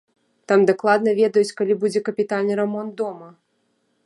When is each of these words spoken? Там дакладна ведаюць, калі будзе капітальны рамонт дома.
Там 0.51 0.63
дакладна 0.69 1.13
ведаюць, 1.19 1.53
калі 1.61 1.77
будзе 1.83 1.99
капітальны 2.09 2.53
рамонт 2.65 2.91
дома. 3.05 3.29